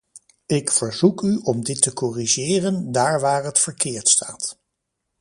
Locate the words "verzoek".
0.71-1.21